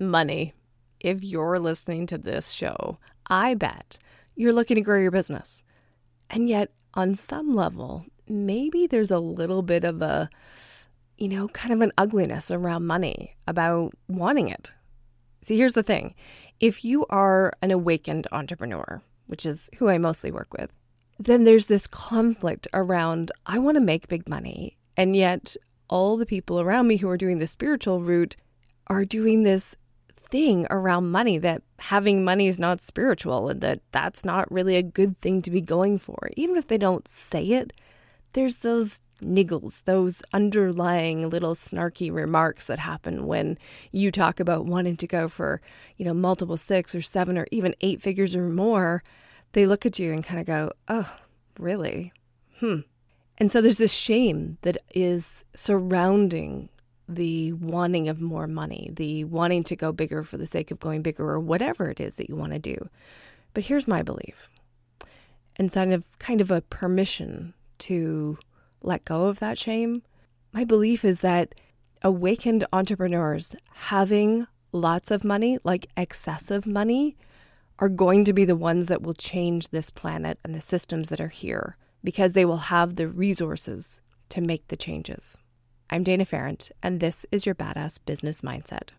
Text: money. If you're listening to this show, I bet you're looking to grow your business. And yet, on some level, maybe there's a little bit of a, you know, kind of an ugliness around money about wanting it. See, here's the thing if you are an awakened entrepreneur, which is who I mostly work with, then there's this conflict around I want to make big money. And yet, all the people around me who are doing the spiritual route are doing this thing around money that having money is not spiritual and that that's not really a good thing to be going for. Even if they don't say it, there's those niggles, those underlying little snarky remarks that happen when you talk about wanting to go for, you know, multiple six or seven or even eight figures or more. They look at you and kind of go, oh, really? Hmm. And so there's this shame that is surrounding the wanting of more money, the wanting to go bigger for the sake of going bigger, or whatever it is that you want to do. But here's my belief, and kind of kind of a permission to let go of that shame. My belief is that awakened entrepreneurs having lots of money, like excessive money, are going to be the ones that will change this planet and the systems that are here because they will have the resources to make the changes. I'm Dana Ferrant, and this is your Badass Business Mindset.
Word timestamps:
money. 0.00 0.54
If 0.98 1.22
you're 1.22 1.58
listening 1.58 2.06
to 2.06 2.18
this 2.18 2.50
show, 2.50 2.98
I 3.26 3.54
bet 3.54 3.98
you're 4.34 4.52
looking 4.52 4.76
to 4.76 4.82
grow 4.82 4.98
your 4.98 5.10
business. 5.10 5.62
And 6.30 6.48
yet, 6.48 6.72
on 6.94 7.14
some 7.14 7.54
level, 7.54 8.04
maybe 8.28 8.86
there's 8.86 9.10
a 9.10 9.18
little 9.18 9.62
bit 9.62 9.84
of 9.84 10.02
a, 10.02 10.30
you 11.18 11.28
know, 11.28 11.48
kind 11.48 11.72
of 11.72 11.80
an 11.80 11.92
ugliness 11.98 12.50
around 12.50 12.86
money 12.86 13.36
about 13.46 13.92
wanting 14.08 14.48
it. 14.48 14.72
See, 15.42 15.56
here's 15.56 15.74
the 15.74 15.82
thing 15.82 16.14
if 16.60 16.84
you 16.84 17.06
are 17.10 17.52
an 17.62 17.70
awakened 17.70 18.26
entrepreneur, 18.32 19.02
which 19.26 19.46
is 19.46 19.70
who 19.78 19.88
I 19.88 19.98
mostly 19.98 20.30
work 20.30 20.52
with, 20.52 20.72
then 21.18 21.44
there's 21.44 21.66
this 21.66 21.86
conflict 21.86 22.68
around 22.74 23.32
I 23.46 23.58
want 23.58 23.76
to 23.76 23.80
make 23.80 24.08
big 24.08 24.28
money. 24.28 24.78
And 24.96 25.16
yet, 25.16 25.56
all 25.88 26.16
the 26.16 26.26
people 26.26 26.60
around 26.60 26.86
me 26.86 26.96
who 26.96 27.08
are 27.08 27.16
doing 27.16 27.38
the 27.38 27.46
spiritual 27.46 28.02
route 28.02 28.36
are 28.86 29.04
doing 29.04 29.42
this 29.42 29.76
thing 30.30 30.66
around 30.70 31.10
money 31.10 31.38
that 31.38 31.62
having 31.78 32.24
money 32.24 32.46
is 32.46 32.58
not 32.58 32.80
spiritual 32.80 33.48
and 33.48 33.60
that 33.60 33.80
that's 33.92 34.24
not 34.24 34.50
really 34.50 34.76
a 34.76 34.82
good 34.82 35.16
thing 35.18 35.42
to 35.42 35.50
be 35.50 35.60
going 35.60 35.98
for. 35.98 36.30
Even 36.36 36.56
if 36.56 36.68
they 36.68 36.78
don't 36.78 37.06
say 37.08 37.44
it, 37.44 37.72
there's 38.32 38.58
those 38.58 39.02
niggles, 39.20 39.84
those 39.84 40.22
underlying 40.32 41.28
little 41.28 41.54
snarky 41.54 42.12
remarks 42.12 42.68
that 42.68 42.78
happen 42.78 43.26
when 43.26 43.58
you 43.92 44.10
talk 44.10 44.40
about 44.40 44.66
wanting 44.66 44.96
to 44.96 45.06
go 45.06 45.28
for, 45.28 45.60
you 45.96 46.04
know, 46.04 46.14
multiple 46.14 46.56
six 46.56 46.94
or 46.94 47.02
seven 47.02 47.36
or 47.36 47.46
even 47.50 47.74
eight 47.80 48.00
figures 48.00 48.34
or 48.34 48.48
more. 48.48 49.02
They 49.52 49.66
look 49.66 49.84
at 49.84 49.98
you 49.98 50.12
and 50.12 50.24
kind 50.24 50.40
of 50.40 50.46
go, 50.46 50.72
oh, 50.88 51.12
really? 51.58 52.12
Hmm. 52.58 52.80
And 53.38 53.50
so 53.50 53.60
there's 53.60 53.78
this 53.78 53.92
shame 53.92 54.58
that 54.62 54.78
is 54.94 55.44
surrounding 55.54 56.68
the 57.10 57.52
wanting 57.54 58.08
of 58.08 58.20
more 58.20 58.46
money, 58.46 58.90
the 58.92 59.24
wanting 59.24 59.64
to 59.64 59.76
go 59.76 59.92
bigger 59.92 60.22
for 60.22 60.36
the 60.36 60.46
sake 60.46 60.70
of 60.70 60.80
going 60.80 61.02
bigger, 61.02 61.28
or 61.28 61.40
whatever 61.40 61.90
it 61.90 62.00
is 62.00 62.16
that 62.16 62.28
you 62.28 62.36
want 62.36 62.52
to 62.52 62.58
do. 62.58 62.88
But 63.52 63.64
here's 63.64 63.88
my 63.88 64.02
belief, 64.02 64.48
and 65.56 65.72
kind 65.72 65.92
of 65.92 66.04
kind 66.18 66.40
of 66.40 66.50
a 66.50 66.62
permission 66.62 67.54
to 67.80 68.38
let 68.82 69.04
go 69.04 69.26
of 69.26 69.40
that 69.40 69.58
shame. 69.58 70.02
My 70.52 70.64
belief 70.64 71.04
is 71.04 71.20
that 71.20 71.54
awakened 72.02 72.64
entrepreneurs 72.72 73.54
having 73.72 74.46
lots 74.72 75.10
of 75.10 75.24
money, 75.24 75.58
like 75.64 75.88
excessive 75.96 76.66
money, 76.66 77.16
are 77.78 77.88
going 77.88 78.24
to 78.24 78.32
be 78.32 78.44
the 78.44 78.56
ones 78.56 78.86
that 78.86 79.02
will 79.02 79.14
change 79.14 79.68
this 79.68 79.90
planet 79.90 80.38
and 80.44 80.54
the 80.54 80.60
systems 80.60 81.08
that 81.08 81.20
are 81.20 81.28
here 81.28 81.76
because 82.04 82.32
they 82.32 82.44
will 82.44 82.56
have 82.56 82.96
the 82.96 83.08
resources 83.08 84.00
to 84.28 84.40
make 84.40 84.68
the 84.68 84.76
changes. 84.76 85.36
I'm 85.92 86.04
Dana 86.04 86.24
Ferrant, 86.24 86.70
and 86.84 87.00
this 87.00 87.26
is 87.32 87.44
your 87.44 87.56
Badass 87.56 87.98
Business 88.06 88.42
Mindset. 88.42 88.90